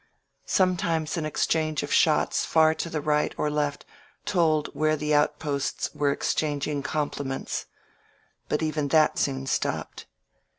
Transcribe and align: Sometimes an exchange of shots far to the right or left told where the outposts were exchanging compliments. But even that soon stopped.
Sometimes 0.47 1.15
an 1.15 1.27
exchange 1.27 1.83
of 1.83 1.93
shots 1.93 2.43
far 2.43 2.73
to 2.73 2.89
the 2.89 3.01
right 3.01 3.35
or 3.37 3.51
left 3.51 3.85
told 4.25 4.67
where 4.73 4.95
the 4.95 5.13
outposts 5.13 5.91
were 5.93 6.11
exchanging 6.11 6.81
compliments. 6.81 7.67
But 8.49 8.63
even 8.63 8.87
that 8.87 9.19
soon 9.19 9.45
stopped. 9.45 10.07